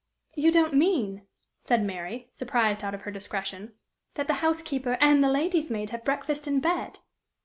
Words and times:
"You 0.33 0.51
don't 0.51 0.73
mean," 0.73 1.27
said 1.65 1.83
Mary, 1.83 2.31
surprised 2.33 2.83
out 2.83 2.95
of 2.95 3.01
her 3.01 3.11
discretion, 3.11 3.73
"that 4.15 4.25
the 4.25 4.33
housekeeper 4.41 4.97
and 4.99 5.23
the 5.23 5.29
lady's 5.29 5.69
maid 5.69 5.91
have 5.91 6.03
breakfast 6.03 6.47
in 6.47 6.59
bed?" 6.59 6.97